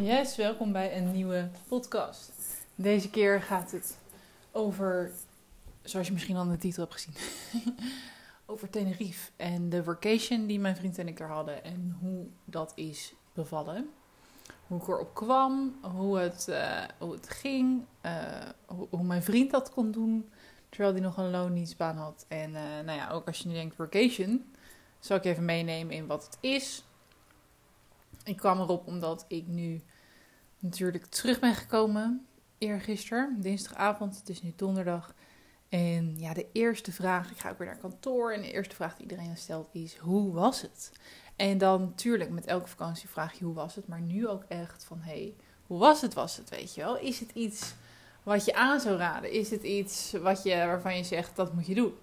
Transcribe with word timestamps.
Yes, 0.00 0.36
welkom 0.36 0.72
bij 0.72 0.96
een 0.96 1.12
nieuwe 1.12 1.48
podcast. 1.68 2.32
Deze 2.74 3.10
keer 3.10 3.42
gaat 3.42 3.70
het 3.70 3.98
over, 4.52 5.10
zoals 5.82 6.06
je 6.06 6.12
misschien 6.12 6.36
al 6.36 6.44
in 6.44 6.50
de 6.50 6.56
titel 6.56 6.82
hebt 6.82 6.94
gezien, 6.94 7.14
over 8.46 8.70
Tenerife 8.70 9.30
en 9.36 9.68
de 9.68 9.84
vacation 9.84 10.46
die 10.46 10.60
mijn 10.60 10.76
vriend 10.76 10.98
en 10.98 11.08
ik 11.08 11.20
er 11.20 11.28
hadden 11.28 11.64
en 11.64 11.96
hoe 12.00 12.26
dat 12.44 12.72
is 12.74 13.14
bevallen. 13.32 13.90
Hoe 14.66 14.80
ik 14.80 14.88
erop 14.88 15.14
kwam, 15.14 15.78
hoe 15.82 16.18
het, 16.18 16.46
uh, 16.50 16.82
hoe 16.98 17.12
het 17.12 17.28
ging, 17.28 17.84
uh, 18.02 18.12
hoe, 18.66 18.86
hoe, 18.90 19.04
mijn 19.04 19.22
vriend 19.22 19.50
dat 19.50 19.70
kon 19.70 19.90
doen 19.90 20.30
terwijl 20.68 20.92
hij 20.92 21.02
nog 21.02 21.16
een 21.16 21.30
loondienstbaan 21.30 21.96
had. 21.96 22.24
En 22.28 22.50
uh, 22.50 22.60
nou 22.84 22.98
ja, 22.98 23.10
ook 23.10 23.26
als 23.26 23.38
je 23.38 23.48
nu 23.48 23.54
denkt 23.54 23.76
vacation, 23.76 24.52
zal 24.98 25.16
ik 25.16 25.24
even 25.24 25.44
meenemen 25.44 25.94
in 25.94 26.06
wat 26.06 26.24
het 26.24 26.38
is. 26.40 26.84
Ik 28.26 28.36
kwam 28.36 28.60
erop 28.60 28.86
omdat 28.86 29.24
ik 29.28 29.46
nu 29.46 29.82
natuurlijk 30.58 31.06
terug 31.06 31.40
ben 31.40 31.54
gekomen 31.54 32.26
eergisteren, 32.58 33.40
dinsdagavond. 33.40 34.18
Het 34.18 34.28
is 34.28 34.42
nu 34.42 34.52
donderdag. 34.56 35.14
En 35.68 36.18
ja, 36.18 36.34
de 36.34 36.46
eerste 36.52 36.92
vraag, 36.92 37.30
ik 37.30 37.38
ga 37.38 37.50
ook 37.50 37.58
weer 37.58 37.66
naar 37.66 37.78
kantoor. 37.78 38.32
En 38.32 38.40
de 38.40 38.52
eerste 38.52 38.74
vraag 38.74 38.96
die 38.96 39.02
iedereen 39.02 39.36
stelt 39.36 39.68
is, 39.72 39.96
hoe 39.96 40.32
was 40.32 40.62
het? 40.62 40.92
En 41.36 41.58
dan 41.58 41.80
natuurlijk, 41.80 42.30
met 42.30 42.46
elke 42.46 42.68
vakantie 42.68 43.08
vraag 43.08 43.38
je, 43.38 43.44
hoe 43.44 43.54
was 43.54 43.74
het? 43.74 43.88
Maar 43.88 44.00
nu 44.00 44.28
ook 44.28 44.44
echt 44.48 44.84
van, 44.84 45.00
hey, 45.00 45.34
hoe 45.66 45.78
was 45.78 46.00
het, 46.00 46.14
was 46.14 46.36
het, 46.36 46.48
weet 46.48 46.74
je 46.74 46.80
wel? 46.80 46.98
Is 46.98 47.20
het 47.20 47.30
iets 47.30 47.74
wat 48.22 48.44
je 48.44 48.54
aan 48.54 48.80
zou 48.80 48.96
raden? 48.96 49.32
Is 49.32 49.50
het 49.50 49.62
iets 49.62 50.12
wat 50.12 50.42
je, 50.42 50.56
waarvan 50.56 50.96
je 50.96 51.04
zegt, 51.04 51.36
dat 51.36 51.52
moet 51.52 51.66
je 51.66 51.74
doen? 51.74 51.94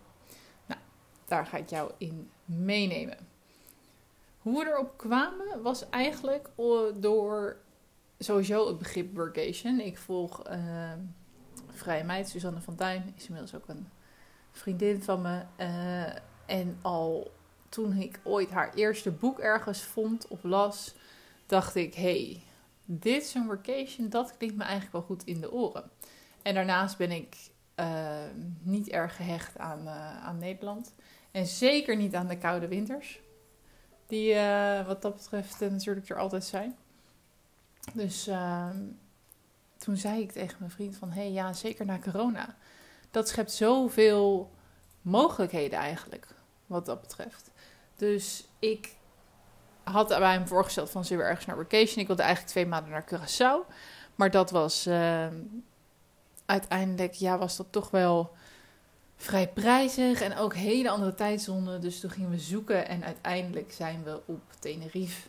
Nou, 0.66 0.80
daar 1.25 1.45
ga 1.45 1.58
ik 1.58 1.69
jou 1.69 1.91
in 1.97 2.30
meenemen. 2.45 3.17
Hoe 4.43 4.63
we 4.63 4.70
erop 4.70 4.97
kwamen 4.97 5.61
was 5.61 5.89
eigenlijk 5.89 6.49
door 6.95 7.57
sowieso 8.20 8.67
het 8.67 8.77
begrip 8.77 9.16
workation. 9.16 9.79
Ik 9.79 9.97
volg 9.97 10.49
uh, 10.49 10.91
vrije 11.69 12.03
meid, 12.03 12.30
Suzanne 12.30 12.61
van 12.61 12.75
Duin, 12.75 13.14
is 13.16 13.25
inmiddels 13.25 13.55
ook 13.55 13.67
een 13.67 13.88
vriendin 14.52 15.03
van 15.03 15.21
me. 15.21 15.44
Uh, 15.58 16.16
en 16.45 16.77
al 16.81 17.31
toen 17.69 17.94
ik 17.94 18.19
ooit 18.23 18.49
haar 18.49 18.73
eerste 18.73 19.11
boek 19.11 19.39
ergens 19.39 19.83
vond 19.83 20.27
of 20.27 20.44
las, 20.44 20.95
dacht 21.45 21.75
ik: 21.75 21.94
hey, 21.94 22.44
dit 22.86 23.23
is 23.23 23.33
een 23.33 23.45
workation, 23.45 24.09
dat 24.09 24.38
klinkt 24.38 24.55
me 24.55 24.64
eigenlijk 24.64 24.94
wel 24.94 25.02
goed 25.02 25.23
in 25.23 25.41
de 25.41 25.52
oren. 25.52 25.91
En 26.41 26.53
daarnaast 26.53 26.97
ben 26.97 27.11
ik 27.11 27.36
uh, 27.75 28.17
niet 28.61 28.89
erg 28.89 29.16
gehecht 29.16 29.58
aan, 29.58 29.88
aan 30.23 30.38
Nederland. 30.38 30.94
En 31.31 31.45
zeker 31.45 31.95
niet 31.95 32.16
aan 32.16 32.27
de 32.27 32.38
koude 32.38 32.67
winters. 32.67 33.21
Die 34.14 34.36
wat 34.86 35.02
dat 35.02 35.16
betreft 35.16 35.59
natuurlijk 35.59 36.09
er 36.09 36.17
altijd 36.17 36.44
zijn. 36.44 36.75
Dus 37.94 38.28
uh, 38.28 38.70
toen 39.78 39.97
zei 39.97 40.22
ik 40.22 40.31
tegen 40.31 40.55
mijn 40.59 40.72
vriend 40.72 40.95
van... 40.95 41.11
hé, 41.11 41.22
hey, 41.22 41.31
ja, 41.31 41.53
zeker 41.53 41.86
na 41.86 42.00
corona. 42.00 42.55
Dat 43.11 43.28
schept 43.28 43.52
zoveel 43.52 44.52
mogelijkheden 45.02 45.80
eigenlijk, 45.80 46.28
wat 46.66 46.86
dat 46.86 47.02
betreft. 47.02 47.52
Dus 47.95 48.47
ik 48.59 48.95
had 49.83 50.08
bij 50.08 50.33
hem 50.33 50.48
voorgesteld 50.48 50.89
van... 50.89 51.05
zullen 51.05 51.23
we 51.23 51.30
ergens 51.30 51.48
naar 51.48 51.58
vacation? 51.58 51.98
Ik 51.98 52.08
wilde 52.08 52.22
eigenlijk 52.22 52.52
twee 52.52 52.66
maanden 52.66 52.92
naar 52.92 53.05
Curaçao. 53.14 53.73
Maar 54.16 54.31
dat 54.31 54.52
was... 54.52 54.88
Uh, 54.88 55.27
uiteindelijk, 56.45 57.14
ja, 57.14 57.38
was 57.38 57.58
dat 57.58 57.67
toch 57.70 57.89
wel 57.89 58.31
vrij 59.17 59.47
prijzig 59.47 60.22
en 60.22 60.36
ook 60.36 60.53
hele 60.53 60.89
andere 60.89 61.16
tijdzone. 61.16 61.80
Dus 61.80 62.00
toen 62.00 62.09
gingen 62.09 62.30
we 62.30 62.39
zoeken 62.39 62.88
en 62.88 63.03
uiteindelijk 63.03 63.72
zijn 63.72 64.03
we 64.03 64.22
op 64.25 64.42
Tenerife 64.59 65.28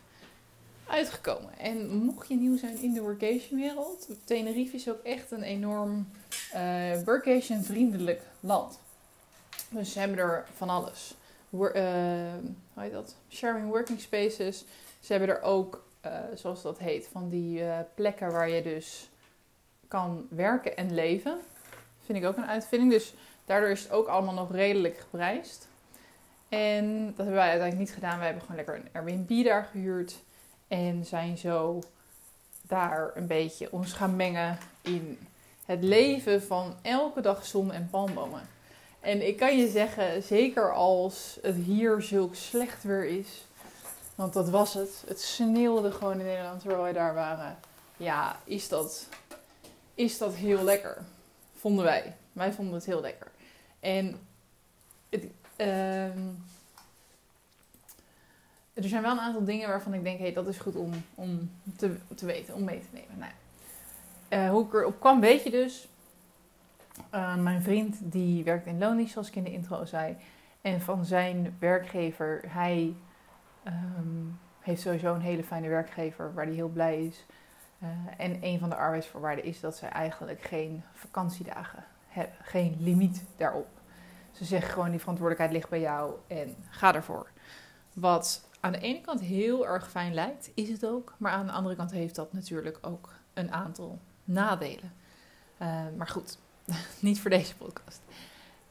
uitgekomen. 0.87 1.57
En 1.57 1.95
mocht 1.95 2.27
je 2.27 2.35
nieuw 2.35 2.57
zijn 2.57 2.81
in 2.81 2.93
de 2.93 3.01
workation 3.01 3.59
wereld, 3.59 4.09
Tenerife 4.23 4.75
is 4.75 4.89
ook 4.89 5.03
echt 5.03 5.31
een 5.31 5.43
enorm 5.43 6.07
uh, 6.55 7.01
workation 7.05 7.63
vriendelijk 7.63 8.21
land. 8.39 8.79
Dus 9.69 9.91
ze 9.91 9.99
hebben 9.99 10.17
er 10.17 10.45
van 10.55 10.69
alles. 10.69 11.15
Uh, 11.51 11.59
hoe 11.59 12.31
heet 12.73 12.91
dat? 12.91 13.15
Sharing 13.29 13.67
working 13.67 13.99
spaces. 13.99 14.65
Ze 14.99 15.13
hebben 15.13 15.29
er 15.29 15.41
ook, 15.41 15.83
uh, 16.05 16.11
zoals 16.33 16.61
dat 16.61 16.79
heet, 16.79 17.07
van 17.11 17.29
die 17.29 17.63
plekken 17.95 18.31
waar 18.31 18.49
je 18.49 18.63
dus 18.63 19.09
kan 19.87 20.27
werken 20.29 20.77
en 20.77 20.93
leven. 20.93 21.39
Vind 22.05 22.17
ik 22.17 22.25
ook 22.25 22.37
een 22.37 22.45
uitvinding. 22.45 22.91
Dus 22.91 23.13
daardoor 23.45 23.69
is 23.69 23.83
het 23.83 23.91
ook 23.91 24.07
allemaal 24.07 24.33
nog 24.33 24.51
redelijk 24.51 24.97
geprijsd. 24.99 25.67
En 26.49 27.05
dat 27.05 27.17
hebben 27.17 27.33
wij 27.33 27.49
uiteindelijk 27.49 27.79
niet 27.79 27.93
gedaan. 27.93 28.17
Wij 28.17 28.25
hebben 28.25 28.43
gewoon 28.43 28.57
lekker 28.57 28.75
een 28.75 28.89
Airbnb 28.93 29.43
daar 29.43 29.69
gehuurd. 29.71 30.15
En 30.67 31.05
zijn 31.05 31.37
zo 31.37 31.79
daar 32.61 33.11
een 33.15 33.27
beetje 33.27 33.71
ons 33.71 33.93
gaan 33.93 34.15
mengen 34.15 34.57
in 34.81 35.27
het 35.65 35.83
leven 35.83 36.43
van 36.43 36.75
elke 36.81 37.21
dag 37.21 37.45
zon 37.45 37.71
en 37.71 37.87
palmbomen. 37.89 38.41
En 38.99 39.27
ik 39.27 39.37
kan 39.37 39.57
je 39.57 39.67
zeggen, 39.67 40.23
zeker 40.23 40.73
als 40.73 41.39
het 41.41 41.55
hier 41.55 42.01
zulk 42.01 42.35
slecht 42.35 42.83
weer 42.83 43.05
is, 43.05 43.45
want 44.15 44.33
dat 44.33 44.49
was 44.49 44.73
het. 44.73 45.03
Het 45.07 45.21
sneeuwde 45.21 45.91
gewoon 45.91 46.19
in 46.19 46.25
Nederland 46.25 46.59
terwijl 46.59 46.81
wij 46.81 46.93
daar 46.93 47.13
waren. 47.13 47.57
Ja, 47.97 48.39
is 48.43 48.69
dat, 48.69 49.07
is 49.93 50.17
dat 50.17 50.33
heel 50.33 50.63
lekker. 50.63 50.97
Vonden 51.57 51.85
wij. 51.85 52.15
Wij 52.31 52.53
vonden 52.53 52.73
het 52.73 52.85
heel 52.85 53.01
lekker. 53.01 53.27
En 53.85 54.19
het, 55.09 55.27
uh, 55.57 56.05
er 58.73 58.83
zijn 58.83 59.01
wel 59.01 59.11
een 59.11 59.19
aantal 59.19 59.43
dingen 59.43 59.67
waarvan 59.67 59.93
ik 59.93 60.03
denk, 60.03 60.17
hé, 60.17 60.23
hey, 60.23 60.33
dat 60.33 60.47
is 60.47 60.57
goed 60.57 60.75
om, 60.75 60.91
om 61.15 61.51
te, 61.77 61.95
te 62.15 62.25
weten, 62.25 62.53
om 62.53 62.63
mee 62.63 62.79
te 62.79 62.87
nemen. 62.91 63.17
Nou, 63.17 63.31
uh, 64.43 64.49
hoe 64.49 64.65
ik 64.65 64.73
erop 64.73 64.99
kwam, 64.99 65.19
weet 65.19 65.43
je 65.43 65.49
dus. 65.49 65.87
Uh, 67.13 67.35
mijn 67.35 67.61
vriend 67.61 67.97
die 68.01 68.43
werkt 68.43 68.65
in 68.65 68.77
loondienst, 68.77 69.13
zoals 69.13 69.27
ik 69.27 69.35
in 69.35 69.43
de 69.43 69.51
intro 69.51 69.85
zei. 69.85 70.17
En 70.61 70.81
van 70.81 71.05
zijn 71.05 71.55
werkgever, 71.59 72.41
hij 72.47 72.95
um, 73.67 74.39
heeft 74.59 74.81
sowieso 74.81 75.13
een 75.13 75.21
hele 75.21 75.43
fijne 75.43 75.67
werkgever 75.67 76.33
waar 76.33 76.45
hij 76.45 76.53
heel 76.53 76.69
blij 76.69 77.05
is. 77.05 77.25
Uh, 77.83 77.89
en 78.17 78.37
een 78.41 78.59
van 78.59 78.69
de 78.69 78.75
arbeidsvoorwaarden 78.75 79.45
is 79.45 79.59
dat 79.59 79.77
zij 79.77 79.89
eigenlijk 79.89 80.41
geen 80.41 80.83
vakantiedagen 80.93 81.83
hebben, 82.15 82.35
geen 82.41 82.77
limiet 82.79 83.23
daarop. 83.37 83.67
Ze 84.31 84.45
zeggen 84.45 84.71
gewoon 84.71 84.89
die 84.89 84.99
verantwoordelijkheid 84.99 85.57
ligt 85.57 85.69
bij 85.69 85.79
jou 85.79 86.13
en 86.27 86.55
ga 86.69 86.95
ervoor. 86.95 87.31
Wat 87.93 88.47
aan 88.59 88.71
de 88.71 88.79
ene 88.79 89.01
kant 89.01 89.19
heel 89.19 89.67
erg 89.67 89.89
fijn 89.89 90.13
lijkt, 90.13 90.51
is 90.53 90.69
het 90.69 90.85
ook. 90.85 91.15
Maar 91.17 91.31
aan 91.31 91.45
de 91.45 91.51
andere 91.51 91.75
kant 91.75 91.91
heeft 91.91 92.15
dat 92.15 92.33
natuurlijk 92.33 92.77
ook 92.81 93.13
een 93.33 93.51
aantal 93.51 93.99
nadelen. 94.23 94.93
Uh, 95.61 95.83
maar 95.97 96.07
goed, 96.07 96.37
niet 96.99 97.19
voor 97.19 97.29
deze 97.29 97.55
podcast. 97.55 98.01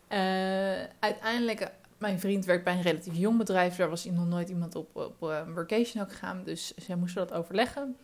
Uh, 0.08 0.82
uiteindelijk, 1.00 1.70
mijn 1.98 2.20
vriend 2.20 2.44
werkt 2.44 2.64
bij 2.64 2.74
een 2.74 2.82
relatief 2.82 3.16
jong 3.16 3.38
bedrijf. 3.38 3.76
Daar 3.76 3.88
was 3.88 4.04
nog 4.04 4.26
nooit 4.26 4.48
iemand 4.48 4.74
op, 4.74 4.96
op 4.96 5.22
uh, 5.22 5.40
workation 5.54 6.02
ook 6.02 6.10
gegaan. 6.10 6.44
Dus 6.44 6.74
zij 6.74 6.96
moesten 6.96 7.26
dat 7.26 7.38
overleggen. 7.38 7.96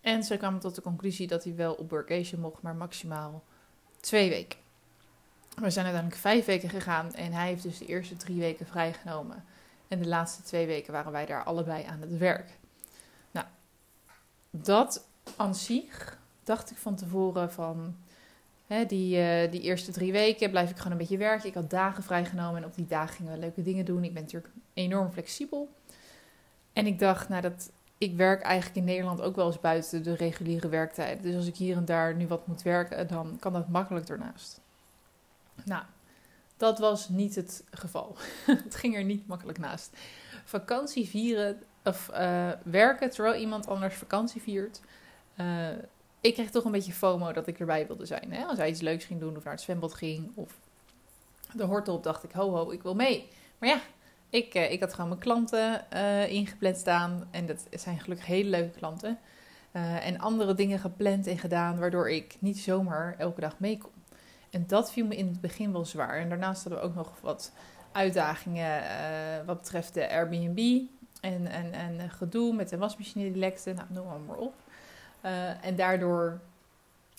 En 0.00 0.22
ze 0.22 0.36
kwamen 0.36 0.60
tot 0.60 0.74
de 0.74 0.82
conclusie 0.82 1.26
dat 1.26 1.44
hij 1.44 1.54
wel 1.54 1.74
op 1.74 1.90
workation 1.90 2.40
mocht, 2.40 2.62
maar 2.62 2.76
maximaal 2.76 3.44
twee 4.00 4.28
weken. 4.28 4.58
We 5.60 5.70
zijn 5.70 5.84
uiteindelijk 5.84 6.22
vijf 6.22 6.44
weken 6.44 6.68
gegaan 6.68 7.14
en 7.14 7.32
hij 7.32 7.46
heeft 7.46 7.62
dus 7.62 7.78
de 7.78 7.86
eerste 7.86 8.16
drie 8.16 8.40
weken 8.40 8.66
vrijgenomen. 8.66 9.44
En 9.88 9.98
de 9.98 10.08
laatste 10.08 10.42
twee 10.42 10.66
weken 10.66 10.92
waren 10.92 11.12
wij 11.12 11.26
daar 11.26 11.44
allebei 11.44 11.84
aan 11.84 12.00
het 12.00 12.18
werk. 12.18 12.50
Nou, 13.30 13.46
dat 14.50 15.04
aan 15.36 15.54
zich 15.54 16.18
dacht 16.44 16.70
ik 16.70 16.76
van 16.76 16.94
tevoren 16.94 17.52
van... 17.52 17.96
Hè, 18.66 18.86
die, 18.86 19.16
uh, 19.16 19.50
die 19.50 19.60
eerste 19.60 19.92
drie 19.92 20.12
weken 20.12 20.50
blijf 20.50 20.70
ik 20.70 20.76
gewoon 20.76 20.92
een 20.92 20.98
beetje 20.98 21.16
werken. 21.16 21.48
Ik 21.48 21.54
had 21.54 21.70
dagen 21.70 22.02
vrijgenomen 22.02 22.62
en 22.62 22.68
op 22.68 22.74
die 22.74 22.86
dagen 22.86 23.14
gingen 23.14 23.32
we 23.32 23.38
leuke 23.38 23.62
dingen 23.62 23.84
doen. 23.84 24.04
Ik 24.04 24.12
ben 24.12 24.22
natuurlijk 24.22 24.52
enorm 24.74 25.12
flexibel. 25.12 25.68
En 26.72 26.86
ik 26.86 26.98
dacht, 26.98 27.28
nou 27.28 27.42
dat... 27.42 27.70
Ik 27.98 28.16
werk 28.16 28.42
eigenlijk 28.42 28.76
in 28.76 28.84
Nederland 28.84 29.20
ook 29.20 29.36
wel 29.36 29.46
eens 29.46 29.60
buiten 29.60 30.02
de 30.02 30.14
reguliere 30.14 30.68
werktijd. 30.68 31.22
Dus 31.22 31.34
als 31.34 31.46
ik 31.46 31.56
hier 31.56 31.76
en 31.76 31.84
daar 31.84 32.14
nu 32.14 32.26
wat 32.26 32.46
moet 32.46 32.62
werken, 32.62 33.08
dan 33.08 33.36
kan 33.40 33.52
dat 33.52 33.68
makkelijk 33.68 34.08
ernaast. 34.08 34.60
Nou, 35.64 35.82
dat 36.58 36.78
was 36.78 37.08
niet 37.08 37.34
het 37.34 37.64
geval. 37.70 38.16
het 38.64 38.74
ging 38.74 38.96
er 38.96 39.04
niet 39.04 39.26
makkelijk 39.26 39.58
naast. 39.58 39.96
Vakantie 40.44 41.08
vieren 41.08 41.62
of 41.84 42.10
uh, 42.12 42.50
werken 42.64 43.10
terwijl 43.10 43.40
iemand 43.40 43.66
anders 43.66 43.94
vakantie 43.94 44.42
viert. 44.42 44.80
Uh, 45.40 45.68
ik 46.20 46.34
kreeg 46.34 46.50
toch 46.50 46.64
een 46.64 46.72
beetje 46.72 46.92
FOMO 46.92 47.32
dat 47.32 47.46
ik 47.46 47.60
erbij 47.60 47.86
wilde 47.86 48.06
zijn. 48.06 48.32
Hè? 48.32 48.44
Als 48.44 48.58
hij 48.58 48.68
iets 48.68 48.80
leuks 48.80 49.04
ging 49.04 49.20
doen 49.20 49.36
of 49.36 49.44
naar 49.44 49.52
het 49.52 49.62
zwembad 49.62 49.94
ging 49.94 50.30
of 50.34 50.58
de 51.52 51.64
hortel 51.64 51.94
op, 51.94 52.02
dacht 52.02 52.24
ik, 52.24 52.32
ho 52.32 52.50
ho, 52.50 52.70
ik 52.70 52.82
wil 52.82 52.94
mee. 52.94 53.28
Maar 53.58 53.68
ja, 53.68 53.80
ik, 54.30 54.54
uh, 54.54 54.72
ik 54.72 54.80
had 54.80 54.94
gewoon 54.94 55.08
mijn 55.08 55.20
klanten 55.20 55.90
ingepland 56.30 56.76
staan. 56.76 57.28
En 57.30 57.46
dat 57.46 57.66
zijn 57.70 58.00
gelukkig 58.00 58.26
hele 58.26 58.50
leuke 58.50 58.78
klanten. 58.78 59.18
en 60.02 60.18
andere 60.18 60.54
dingen 60.54 60.78
gepland 60.78 61.26
en 61.26 61.38
gedaan, 61.38 61.78
waardoor 61.78 62.10
ik 62.10 62.36
niet 62.38 62.58
zomaar 62.58 63.14
elke 63.18 63.40
dag 63.40 63.58
mee 63.58 63.78
kon. 63.78 63.97
En 64.50 64.64
dat 64.66 64.92
viel 64.92 65.06
me 65.06 65.16
in 65.16 65.26
het 65.26 65.40
begin 65.40 65.72
wel 65.72 65.84
zwaar. 65.84 66.18
En 66.18 66.28
daarnaast 66.28 66.62
hadden 66.62 66.80
we 66.82 66.88
ook 66.88 66.94
nog 66.94 67.20
wat 67.20 67.52
uitdagingen 67.92 68.82
uh, 68.82 69.46
wat 69.46 69.58
betreft 69.58 69.94
de 69.94 70.10
Airbnb. 70.10 70.82
En, 71.20 71.46
en, 71.46 71.72
en 71.72 72.10
gedoe 72.10 72.54
met 72.54 72.68
de 72.68 72.78
wasmachine 72.78 73.24
die 73.24 73.38
lekte. 73.38 73.72
Nou, 73.72 73.86
noem 73.90 74.24
maar, 74.26 74.36
op. 74.36 74.54
Uh, 75.24 75.64
en 75.64 75.76
daardoor 75.76 76.40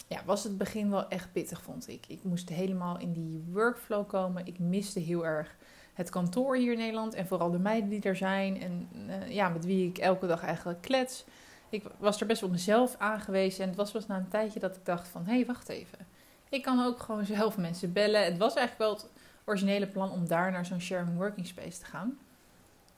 ja, 0.08 0.22
was 0.26 0.44
het 0.44 0.58
begin 0.58 0.90
wel 0.90 1.08
echt 1.08 1.32
pittig, 1.32 1.62
vond 1.62 1.88
ik. 1.88 2.06
Ik 2.08 2.24
moest 2.24 2.50
helemaal 2.50 3.00
in 3.00 3.14
die 3.14 3.44
workflow 3.52 4.08
komen. 4.08 4.46
Ik 4.46 4.60
miste 4.60 5.00
heel 5.00 5.26
erg 5.26 5.56
het 5.94 6.10
kantoor 6.10 6.56
hier 6.56 6.72
in 6.72 6.78
Nederland 6.78 7.14
en 7.14 7.28
vooral 7.28 7.52
de 7.52 7.60
meiden 7.60 7.90
die 7.90 8.02
er 8.02 8.16
zijn 8.16 8.62
en 8.62 8.90
uh, 9.08 9.32
ja, 9.32 9.50
met 9.50 9.66
wie 9.66 9.88
ik 9.88 9.98
elke 9.98 10.28
dag 10.28 10.44
eigenlijk 10.44 10.82
klets. 10.82 11.26
Ik 11.70 11.84
was 11.98 12.22
er 12.22 12.28
best 12.28 12.42
wel 12.42 12.50
mezelf 12.50 12.96
aangewezen 12.98 13.64
en 13.64 13.68
het 13.68 13.78
was 13.78 13.92
pas 13.92 14.08
na 14.08 14.18
een 14.18 14.28
tijdje 14.28 14.60
dat 14.60 14.76
ik 14.76 14.86
dacht 14.86 15.08
van, 15.08 15.26
hé, 15.26 15.34
hey, 15.34 15.46
wacht 15.46 15.70
even. 15.70 15.98
Ik 16.50 16.62
kan 16.62 16.86
ook 16.86 17.00
gewoon 17.00 17.26
zelf 17.26 17.58
mensen 17.58 17.94
bellen. 17.94 18.24
Het 18.24 18.38
was 18.38 18.54
eigenlijk 18.56 18.78
wel 18.78 18.94
het 18.94 19.10
originele 19.46 19.88
plan 19.88 20.12
om 20.12 20.28
daar 20.28 20.52
naar 20.52 20.66
zo'n 20.66 20.82
sharing 20.82 21.18
working 21.18 21.48
space 21.48 21.80
te 21.80 21.86
gaan. 21.86 22.18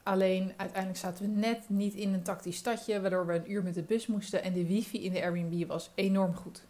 Alleen 0.03 0.53
uiteindelijk 0.57 0.99
zaten 0.99 1.25
we 1.25 1.39
net 1.39 1.69
niet 1.69 1.93
in 1.93 2.13
een 2.13 2.23
tactisch 2.23 2.57
stadje, 2.57 3.01
waardoor 3.01 3.25
we 3.25 3.33
een 3.33 3.51
uur 3.51 3.63
met 3.63 3.73
de 3.73 3.81
bus 3.81 4.07
moesten 4.07 4.43
en 4.43 4.53
de 4.53 4.65
wifi 4.65 5.03
in 5.03 5.13
de 5.13 5.21
Airbnb 5.21 5.67
was 5.67 5.91
enorm 5.95 6.35
goed. 6.35 6.63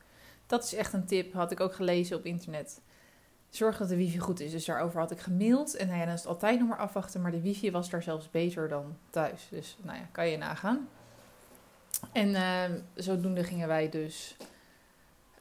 Dat 0.47 0.63
is 0.63 0.73
echt 0.73 0.93
een 0.93 1.05
tip, 1.05 1.33
had 1.33 1.51
ik 1.51 1.59
ook 1.59 1.73
gelezen 1.73 2.17
op 2.17 2.25
internet. 2.25 2.81
Zorg 3.49 3.77
dat 3.77 3.89
de 3.89 3.95
wifi 3.95 4.19
goed 4.19 4.39
is. 4.39 4.51
Dus 4.51 4.65
daarover 4.65 4.99
had 4.99 5.11
ik 5.11 5.19
gemaild. 5.19 5.75
En 5.75 5.87
nou 5.87 5.99
ja, 5.99 6.05
dan 6.05 6.13
het 6.13 6.25
altijd 6.25 6.59
nog 6.59 6.67
maar 6.67 6.77
afwachten. 6.77 7.21
Maar 7.21 7.31
de 7.31 7.41
wifi 7.41 7.71
was 7.71 7.89
daar 7.89 8.03
zelfs 8.03 8.29
beter 8.29 8.67
dan 8.67 8.97
thuis. 9.09 9.47
Dus 9.49 9.77
nou 9.81 9.97
ja, 9.97 10.05
kan 10.11 10.27
je 10.27 10.37
nagaan. 10.37 10.89
En 12.11 12.29
uh, 12.29 12.63
zodoende 12.93 13.43
gingen 13.43 13.67
wij 13.67 13.89
dus 13.89 14.37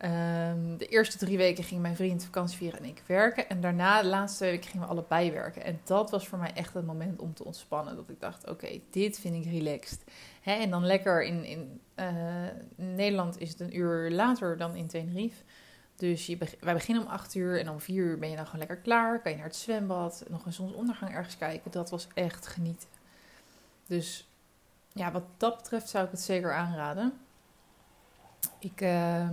Um, 0.05 0.76
de 0.76 0.87
eerste 0.87 1.19
drie 1.19 1.37
weken 1.37 1.64
ging 1.64 1.81
mijn 1.81 1.97
vriend 1.97 2.25
vakantie 2.25 2.56
vieren 2.56 2.79
en 2.79 2.85
ik 2.85 3.02
werken. 3.06 3.49
En 3.49 3.61
daarna, 3.61 4.02
de 4.02 4.08
laatste 4.08 4.38
twee 4.38 4.50
weken, 4.50 4.70
gingen 4.70 4.87
we 4.87 4.93
allebei 4.93 5.32
werken. 5.32 5.64
En 5.64 5.81
dat 5.85 6.11
was 6.11 6.29
voor 6.29 6.38
mij 6.38 6.52
echt 6.55 6.75
het 6.75 6.87
moment 6.87 7.20
om 7.20 7.35
te 7.35 7.44
ontspannen. 7.44 7.97
Dat 7.97 8.08
ik 8.08 8.20
dacht, 8.20 8.49
oké, 8.49 8.81
dit 8.91 9.19
vind 9.19 9.47
ik 9.47 9.52
relaxed. 9.52 10.05
Hè, 10.41 10.52
en 10.52 10.70
dan 10.70 10.87
lekker 10.87 11.23
in, 11.23 11.44
in 11.44 11.81
uh, 11.97 12.06
Nederland 12.75 13.41
is 13.41 13.50
het 13.50 13.61
een 13.61 13.76
uur 13.76 14.11
later 14.11 14.56
dan 14.56 14.76
in 14.76 14.87
Tenerife. 14.87 15.43
Dus 15.97 16.26
je, 16.26 16.38
wij 16.61 16.75
beginnen 16.75 17.05
om 17.05 17.11
acht 17.11 17.35
uur 17.35 17.61
en 17.61 17.70
om 17.70 17.81
vier 17.81 18.05
uur 18.05 18.19
ben 18.19 18.31
je 18.31 18.37
dan 18.37 18.44
gewoon 18.44 18.67
lekker 18.67 18.79
klaar. 18.79 19.20
Kan 19.20 19.31
je 19.31 19.37
naar 19.37 19.47
het 19.47 19.56
zwembad, 19.56 20.25
nog 20.29 20.47
een 20.47 20.52
zonsondergang 20.52 21.14
ergens 21.14 21.38
kijken. 21.38 21.70
Dat 21.70 21.91
was 21.91 22.08
echt 22.14 22.47
genieten. 22.47 22.88
Dus 23.87 24.29
ja, 24.93 25.12
wat 25.12 25.25
dat 25.37 25.56
betreft 25.56 25.88
zou 25.88 26.05
ik 26.05 26.11
het 26.11 26.20
zeker 26.20 26.55
aanraden. 26.55 27.12
Ik... 28.58 28.81
Uh, 28.81 29.29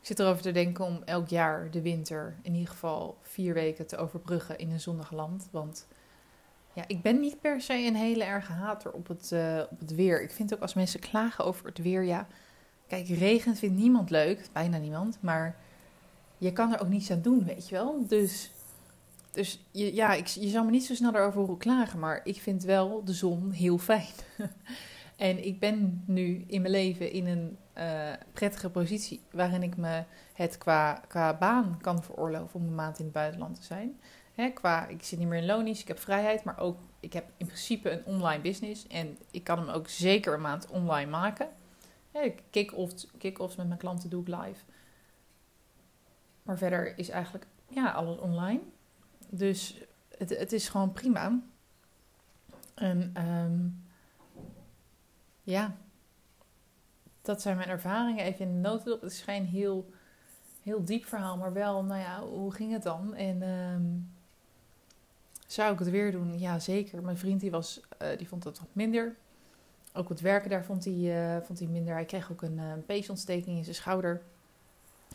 ik 0.00 0.06
zit 0.06 0.18
erover 0.18 0.42
te 0.42 0.52
denken 0.52 0.84
om 0.84 1.02
elk 1.04 1.28
jaar 1.28 1.70
de 1.70 1.82
winter 1.82 2.36
in 2.42 2.54
ieder 2.54 2.70
geval 2.70 3.18
vier 3.22 3.54
weken 3.54 3.86
te 3.86 3.96
overbruggen 3.96 4.58
in 4.58 4.70
een 4.70 4.80
zonnig 4.80 5.12
land. 5.12 5.48
Want 5.50 5.86
ja, 6.72 6.84
ik 6.86 7.02
ben 7.02 7.20
niet 7.20 7.40
per 7.40 7.60
se 7.60 7.74
een 7.74 7.96
hele 7.96 8.24
erge 8.24 8.52
hater 8.52 8.92
op 8.92 9.08
het, 9.08 9.30
uh, 9.32 9.62
op 9.70 9.80
het 9.80 9.94
weer. 9.94 10.22
Ik 10.22 10.30
vind 10.30 10.54
ook 10.54 10.60
als 10.60 10.74
mensen 10.74 11.00
klagen 11.00 11.44
over 11.44 11.66
het 11.66 11.78
weer, 11.78 12.04
ja, 12.04 12.26
kijk, 12.86 13.08
regen 13.08 13.56
vindt 13.56 13.76
niemand 13.76 14.10
leuk, 14.10 14.48
bijna 14.52 14.78
niemand, 14.78 15.18
maar 15.20 15.56
je 16.38 16.52
kan 16.52 16.72
er 16.72 16.80
ook 16.80 16.88
niets 16.88 17.10
aan 17.10 17.22
doen, 17.22 17.44
weet 17.44 17.68
je 17.68 17.74
wel. 17.74 18.06
Dus, 18.06 18.50
dus 19.30 19.64
je, 19.70 19.94
ja, 19.94 20.12
ik, 20.12 20.26
je 20.26 20.48
zal 20.48 20.64
me 20.64 20.70
niet 20.70 20.84
zo 20.84 20.94
snel 20.94 21.12
daarover 21.12 21.40
horen 21.40 21.56
klagen, 21.56 21.98
maar 21.98 22.20
ik 22.24 22.40
vind 22.40 22.62
wel 22.62 23.04
de 23.04 23.12
zon 23.12 23.50
heel 23.50 23.78
fijn. 23.78 24.14
en 25.16 25.46
ik 25.46 25.58
ben 25.58 26.02
nu 26.06 26.44
in 26.46 26.60
mijn 26.60 26.72
leven 26.72 27.12
in 27.12 27.26
een 27.26 27.56
uh, 27.78 28.12
prettige 28.32 28.70
positie 28.70 29.22
waarin 29.30 29.62
ik 29.62 29.76
me 29.76 30.04
het 30.32 30.58
qua, 30.58 31.02
qua 31.08 31.34
baan 31.34 31.78
kan 31.80 32.02
veroorloven 32.02 32.60
om 32.60 32.66
een 32.66 32.74
maand 32.74 32.98
in 32.98 33.04
het 33.04 33.14
buitenland 33.14 33.54
te 33.54 33.62
zijn. 33.62 34.00
Hè, 34.34 34.48
qua, 34.50 34.86
ik 34.86 35.02
zit 35.02 35.18
niet 35.18 35.28
meer 35.28 35.38
in 35.38 35.46
lonisch, 35.46 35.80
ik 35.80 35.88
heb 35.88 35.98
vrijheid, 35.98 36.44
maar 36.44 36.58
ook 36.58 36.78
ik 37.00 37.12
heb 37.12 37.30
in 37.36 37.46
principe 37.46 37.90
een 37.90 38.04
online 38.04 38.42
business 38.42 38.86
en 38.86 39.18
ik 39.30 39.44
kan 39.44 39.58
hem 39.58 39.68
ook 39.68 39.88
zeker 39.88 40.34
een 40.34 40.40
maand 40.40 40.66
online 40.66 41.10
maken. 41.10 41.48
kick-offs, 42.50 43.06
kick-offs 43.18 43.56
met 43.56 43.66
mijn 43.66 43.78
klanten 43.78 44.10
doe 44.10 44.20
ik 44.20 44.28
live. 44.28 44.64
Maar 46.42 46.58
verder 46.58 46.98
is 46.98 47.08
eigenlijk 47.08 47.46
ja, 47.68 47.90
alles 47.90 48.18
online. 48.18 48.60
Dus 49.28 49.80
het, 50.18 50.38
het 50.38 50.52
is 50.52 50.68
gewoon 50.68 50.92
prima. 50.92 51.40
En 52.74 53.12
um, 53.26 53.84
ja, 55.42 55.76
dat 57.28 57.42
zijn 57.42 57.56
mijn 57.56 57.68
ervaringen 57.68 58.24
even 58.24 58.44
in 58.44 58.62
de 58.62 58.68
notendop. 58.68 59.00
Het 59.00 59.12
is 59.12 59.20
geen 59.20 59.46
heel, 59.46 59.90
heel 60.62 60.84
diep 60.84 61.04
verhaal, 61.04 61.36
maar 61.36 61.52
wel, 61.52 61.84
nou 61.84 62.00
ja, 62.00 62.20
hoe 62.20 62.52
ging 62.52 62.72
het 62.72 62.82
dan? 62.82 63.14
En 63.14 63.42
um, 63.42 64.10
zou 65.46 65.72
ik 65.72 65.78
het 65.78 65.90
weer 65.90 66.12
doen? 66.12 66.38
Ja, 66.38 66.58
zeker. 66.58 67.02
Mijn 67.02 67.16
vriend 67.16 67.40
die 67.40 67.50
was, 67.50 67.80
uh, 68.02 68.08
die 68.18 68.28
vond 68.28 68.44
het 68.44 68.58
wat 68.58 68.68
minder. 68.72 69.14
Ook 69.92 70.08
het 70.08 70.20
werken 70.20 70.50
daar 70.50 70.64
vond 70.64 70.84
hij, 70.84 70.94
uh, 70.94 71.44
vond 71.44 71.58
hij 71.58 71.68
minder. 71.68 71.94
Hij 71.94 72.04
kreeg 72.04 72.32
ook 72.32 72.42
een 72.42 72.58
uh, 72.58 72.72
peesontsteking 72.86 73.56
in 73.56 73.64
zijn 73.64 73.76
schouder. 73.76 74.22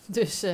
Dus 0.06 0.46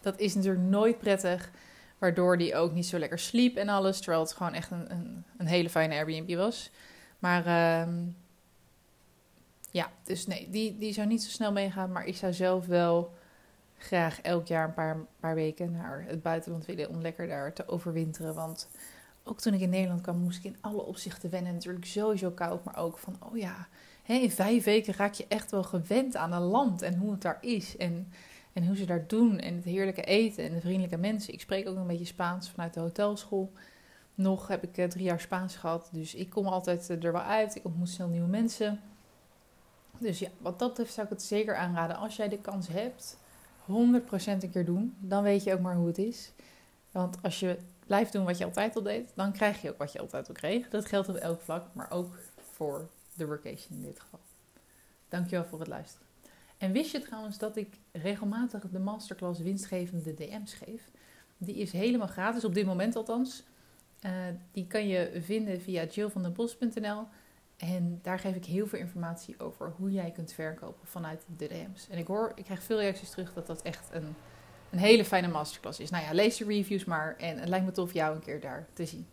dat 0.00 0.18
is 0.18 0.34
natuurlijk 0.34 0.64
nooit 0.64 0.98
prettig. 0.98 1.50
Waardoor 1.98 2.36
hij 2.36 2.56
ook 2.56 2.72
niet 2.72 2.86
zo 2.86 2.98
lekker 2.98 3.18
sliep 3.18 3.56
en 3.56 3.68
alles. 3.68 3.98
Terwijl 3.98 4.22
het 4.22 4.32
gewoon 4.32 4.54
echt 4.54 4.70
een, 4.70 4.90
een, 4.92 5.24
een 5.36 5.46
hele 5.46 5.70
fijne 5.70 5.94
Airbnb 5.94 6.36
was. 6.36 6.70
Maar 7.18 7.46
uh, 7.46 7.94
ja, 9.78 9.90
dus 10.04 10.26
nee, 10.26 10.48
die, 10.50 10.78
die 10.78 10.92
zou 10.92 11.06
niet 11.06 11.22
zo 11.22 11.30
snel 11.30 11.52
meegaan. 11.52 11.92
Maar 11.92 12.06
ik 12.06 12.16
zou 12.16 12.32
zelf 12.32 12.66
wel 12.66 13.12
graag 13.76 14.20
elk 14.20 14.46
jaar 14.46 14.68
een 14.68 14.74
paar, 14.74 14.96
paar 15.20 15.34
weken 15.34 15.72
naar 15.72 16.04
het 16.06 16.22
buitenland 16.22 16.66
willen 16.66 16.88
om 16.88 17.00
lekker 17.00 17.26
daar 17.26 17.52
te 17.52 17.68
overwinteren. 17.68 18.34
Want 18.34 18.68
ook 19.24 19.40
toen 19.40 19.54
ik 19.54 19.60
in 19.60 19.70
Nederland 19.70 20.00
kwam, 20.00 20.18
moest 20.18 20.38
ik 20.38 20.44
in 20.44 20.56
alle 20.60 20.82
opzichten 20.82 21.30
wennen. 21.30 21.52
Natuurlijk 21.52 21.84
sowieso 21.84 22.30
koud, 22.30 22.64
maar 22.64 22.76
ook 22.76 22.98
van, 22.98 23.16
oh 23.20 23.36
ja, 23.36 23.68
in 24.06 24.30
vijf 24.30 24.64
weken 24.64 24.94
raak 24.94 25.12
je 25.12 25.26
echt 25.28 25.50
wel 25.50 25.64
gewend 25.64 26.16
aan 26.16 26.32
een 26.32 26.42
land 26.42 26.82
en 26.82 26.96
hoe 26.96 27.10
het 27.10 27.22
daar 27.22 27.38
is. 27.40 27.76
En, 27.76 28.12
en 28.52 28.66
hoe 28.66 28.76
ze 28.76 28.84
daar 28.84 29.06
doen 29.06 29.38
en 29.38 29.54
het 29.54 29.64
heerlijke 29.64 30.02
eten 30.02 30.44
en 30.44 30.54
de 30.54 30.60
vriendelijke 30.60 30.98
mensen. 30.98 31.32
Ik 31.32 31.40
spreek 31.40 31.68
ook 31.68 31.76
een 31.76 31.86
beetje 31.86 32.04
Spaans 32.04 32.50
vanuit 32.50 32.74
de 32.74 32.80
hotelschool. 32.80 33.52
Nog 34.14 34.48
heb 34.48 34.62
ik 34.62 34.78
uh, 34.78 34.84
drie 34.84 35.04
jaar 35.04 35.20
Spaans 35.20 35.56
gehad, 35.56 35.88
dus 35.92 36.14
ik 36.14 36.30
kom 36.30 36.46
altijd 36.46 36.90
uh, 36.90 37.04
er 37.04 37.12
wel 37.12 37.22
uit. 37.22 37.54
Ik 37.54 37.64
ontmoet 37.64 37.88
snel 37.88 38.08
nieuwe 38.08 38.28
mensen. 38.28 38.80
Dus 39.98 40.18
ja, 40.18 40.28
wat 40.38 40.58
dat 40.58 40.68
betreft 40.68 40.92
zou 40.92 41.06
ik 41.06 41.12
het 41.12 41.22
zeker 41.22 41.56
aanraden. 41.56 41.96
Als 41.96 42.16
jij 42.16 42.28
de 42.28 42.38
kans 42.38 42.68
hebt, 42.68 43.16
100% 43.66 44.42
een 44.42 44.50
keer 44.50 44.64
doen. 44.64 44.96
Dan 44.98 45.22
weet 45.22 45.44
je 45.44 45.52
ook 45.52 45.60
maar 45.60 45.76
hoe 45.76 45.86
het 45.86 45.98
is. 45.98 46.32
Want 46.90 47.16
als 47.22 47.40
je 47.40 47.58
blijft 47.86 48.12
doen 48.12 48.24
wat 48.24 48.38
je 48.38 48.44
altijd 48.44 48.76
al 48.76 48.82
deed, 48.82 49.12
dan 49.14 49.32
krijg 49.32 49.62
je 49.62 49.70
ook 49.70 49.78
wat 49.78 49.92
je 49.92 49.98
altijd 49.98 50.28
al 50.28 50.34
kreeg. 50.34 50.68
Dat 50.68 50.86
geldt 50.86 51.08
op 51.08 51.14
elk 51.14 51.40
vlak, 51.40 51.66
maar 51.72 51.90
ook 51.90 52.18
voor 52.52 52.88
de 53.14 53.26
workation 53.26 53.78
in 53.78 53.82
dit 53.82 54.00
geval. 54.00 54.20
Dankjewel 55.08 55.44
voor 55.44 55.58
het 55.58 55.68
luisteren. 55.68 56.06
En 56.58 56.72
wist 56.72 56.90
je 56.90 57.00
trouwens 57.00 57.38
dat 57.38 57.56
ik 57.56 57.76
regelmatig 57.92 58.68
de 58.70 58.78
masterclass 58.78 59.40
winstgevende 59.40 60.14
DM's 60.14 60.54
geef? 60.54 60.90
Die 61.36 61.54
is 61.54 61.72
helemaal 61.72 62.06
gratis, 62.06 62.44
op 62.44 62.54
dit 62.54 62.66
moment 62.66 62.96
althans. 62.96 63.42
Uh, 64.06 64.12
die 64.52 64.66
kan 64.66 64.88
je 64.88 65.20
vinden 65.24 65.60
via 65.60 65.84
jillvandenbos.nl. 65.84 67.06
En 67.58 67.98
daar 68.02 68.18
geef 68.18 68.34
ik 68.34 68.44
heel 68.44 68.66
veel 68.66 68.78
informatie 68.78 69.40
over 69.40 69.72
hoe 69.76 69.90
jij 69.90 70.10
kunt 70.10 70.32
verkopen 70.32 70.86
vanuit 70.86 71.24
de 71.36 71.46
DM's. 71.46 71.88
En 71.88 71.98
ik 71.98 72.06
hoor, 72.06 72.32
ik 72.34 72.44
krijg 72.44 72.62
veel 72.62 72.78
reacties 72.78 73.10
terug 73.10 73.32
dat 73.32 73.46
dat 73.46 73.62
echt 73.62 73.88
een, 73.92 74.14
een 74.70 74.78
hele 74.78 75.04
fijne 75.04 75.28
masterclass 75.28 75.80
is. 75.80 75.90
Nou 75.90 76.04
ja, 76.04 76.12
lees 76.12 76.36
de 76.36 76.44
reviews 76.44 76.84
maar 76.84 77.16
en 77.16 77.38
het 77.38 77.48
lijkt 77.48 77.64
me 77.64 77.72
tof 77.72 77.92
jou 77.92 78.14
een 78.14 78.22
keer 78.22 78.40
daar 78.40 78.66
te 78.72 78.86
zien. 78.86 79.06